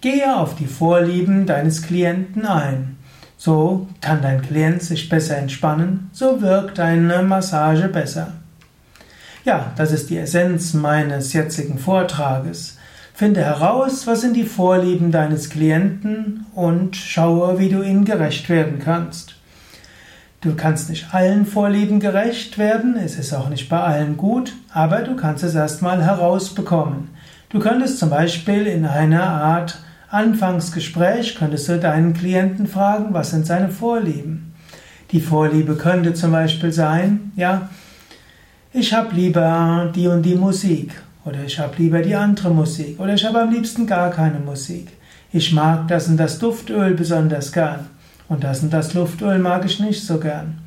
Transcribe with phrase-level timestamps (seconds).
[0.00, 2.96] Gehe auf die Vorlieben deines Klienten ein.
[3.36, 8.34] So kann dein Klient sich besser entspannen, so wirkt deine Massage besser.
[9.44, 12.78] Ja, das ist die Essenz meines jetzigen Vortrages.
[13.12, 18.78] Finde heraus, was sind die Vorlieben deines Klienten und schaue, wie du ihnen gerecht werden
[18.78, 19.34] kannst.
[20.42, 25.02] Du kannst nicht allen Vorlieben gerecht werden, es ist auch nicht bei allen gut, aber
[25.02, 27.08] du kannst es erstmal herausbekommen.
[27.48, 29.80] Du könntest zum Beispiel in einer Art
[30.10, 34.54] Anfangsgespräch, könntest du deinen Klienten fragen, was sind seine Vorlieben.
[35.12, 37.68] Die Vorliebe könnte zum Beispiel sein, ja,
[38.72, 40.92] ich habe lieber die und die Musik
[41.24, 44.88] oder ich habe lieber die andere Musik oder ich habe am liebsten gar keine Musik.
[45.32, 47.86] Ich mag das und das Duftöl besonders gern.
[48.28, 50.58] Und das und das Luftöl mag ich nicht so gern.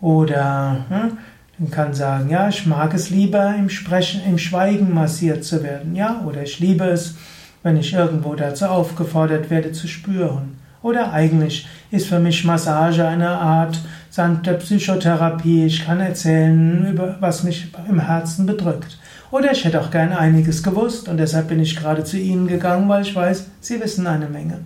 [0.00, 1.18] Oder hm,
[1.58, 5.94] man kann sagen, ja, ich mag es lieber im Sprechen, im Schweigen massiert zu werden.
[5.94, 7.14] Ja, oder ich liebe es,
[7.62, 10.58] wenn ich irgendwo dazu aufgefordert werde zu spüren.
[10.82, 15.66] Oder eigentlich ist für mich Massage eine Art sanfte Psychotherapie.
[15.66, 18.98] Ich kann erzählen, über was mich im Herzen bedrückt.
[19.30, 22.88] Oder ich hätte auch gern einiges gewusst und deshalb bin ich gerade zu Ihnen gegangen,
[22.88, 24.58] weil ich weiß, Sie wissen eine Menge.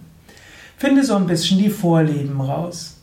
[0.77, 2.97] Finde so ein bisschen die Vorlieben raus.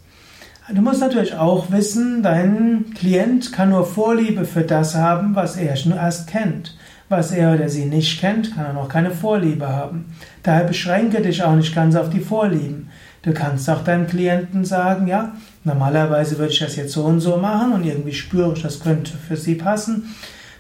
[0.74, 5.76] Du musst natürlich auch wissen, dein Klient kann nur Vorliebe für das haben, was er
[5.86, 6.78] nur erst kennt.
[7.16, 10.06] Was er oder sie nicht kennt, kann er noch keine Vorliebe haben.
[10.42, 12.90] Daher beschränke dich auch nicht ganz auf die Vorlieben.
[13.22, 15.34] Du kannst auch deinem Klienten sagen, ja,
[15.64, 19.12] normalerweise würde ich das jetzt so und so machen und irgendwie spüre ich, das könnte
[19.16, 20.16] für Sie passen.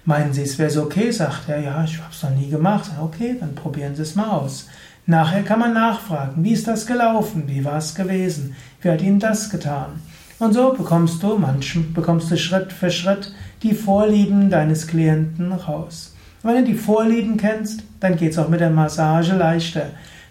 [0.05, 1.09] Meinen Sie, es wäre so okay?
[1.09, 2.91] Sagt er, ja, ich habe es noch nie gemacht.
[3.01, 4.67] Okay, dann probieren Sie es mal aus.
[5.07, 9.19] Nachher kann man nachfragen, wie ist das gelaufen, wie war es gewesen, wie hat Ihnen
[9.19, 10.03] das getan.
[10.37, 16.12] Und so bekommst du manchen, bekommst du Schritt für Schritt die Vorlieben deines Klienten raus.
[16.43, 19.87] Wenn du die Vorlieben kennst, dann geht es auch mit der Massage leichter,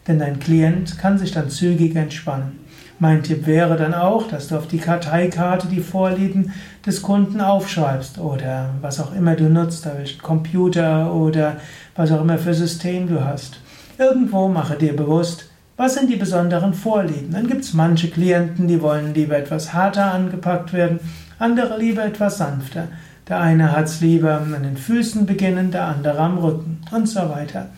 [0.07, 2.61] denn dein Klient kann sich dann zügig entspannen.
[2.99, 6.53] Mein Tipp wäre dann auch, dass du auf die Karteikarte die Vorlieben
[6.87, 11.57] des Kunden aufschreibst oder was auch immer du nutzt, welchen Computer oder
[11.97, 13.59] was auch immer für System du hast.
[13.99, 17.33] Irgendwo mache dir bewusst, was sind die besonderen Vorlieben.
[17.33, 21.01] Dann gibt es manche Klienten, die wollen lieber etwas härter angepackt werden,
[21.39, 22.89] andere lieber etwas sanfter.
[23.29, 27.21] Der eine hat es lieber an den Füßen beginnen, der andere am Rücken und so
[27.29, 27.69] weiter.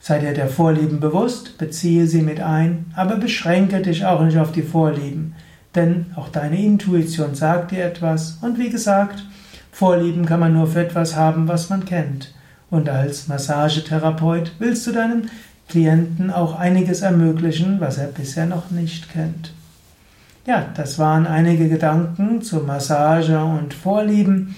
[0.00, 4.50] Sei dir der Vorlieben bewusst, beziehe sie mit ein, aber beschränke dich auch nicht auf
[4.50, 5.34] die Vorlieben,
[5.74, 9.22] denn auch deine Intuition sagt dir etwas und wie gesagt,
[9.70, 12.34] Vorlieben kann man nur für etwas haben, was man kennt.
[12.70, 15.22] Und als Massagetherapeut willst du deinem
[15.68, 19.52] Klienten auch einiges ermöglichen, was er bisher noch nicht kennt.
[20.46, 24.56] Ja, das waren einige Gedanken zu Massage und Vorlieben.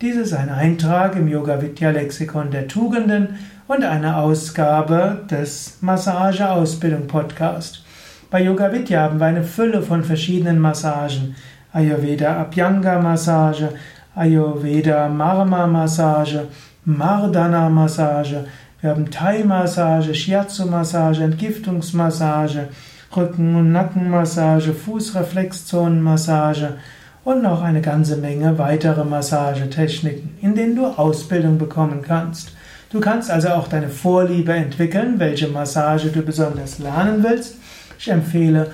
[0.00, 6.48] Dies ist ein Eintrag im Yoga Vidya Lexikon der Tugenden und eine Ausgabe des Massage
[6.48, 7.84] Ausbildung Podcast.
[8.30, 11.34] Bei Yoga Vidya haben wir eine Fülle von verschiedenen Massagen.
[11.72, 13.70] Ayurveda Abhyanga Massage,
[14.14, 16.46] Ayurveda Marma Massage,
[16.84, 18.44] Mardana Massage,
[18.84, 22.68] wir haben Thai Massage, Shiatsu Massage, Entgiftungsmassage,
[23.16, 26.74] Rücken- und Nackenmassage, Fußreflexzonenmassage
[27.24, 32.52] und noch eine ganze Menge weitere Massagetechniken, in denen du Ausbildung bekommen kannst.
[32.90, 37.56] Du kannst also auch deine Vorliebe entwickeln, welche Massage du besonders lernen willst
[37.98, 38.70] ich empfehle,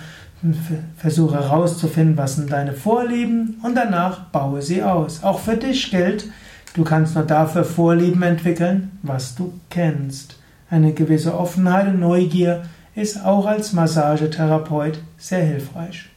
[0.96, 5.22] versuche herauszufinden, was sind deine Vorlieben und danach baue sie aus.
[5.22, 6.26] Auch für dich gilt,
[6.74, 10.36] du kannst nur dafür Vorlieben entwickeln, was du kennst.
[10.68, 12.62] Eine gewisse Offenheit und Neugier
[12.94, 16.10] ist auch als Massagetherapeut sehr hilfreich.